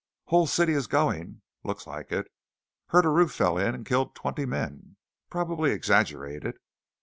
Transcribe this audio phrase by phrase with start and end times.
[0.25, 2.25] "Whole city is going!" "Looks like it."
[2.89, 4.95] "Hear a roof fell in and killed twenty men."
[5.29, 6.57] "Probably exaggerated."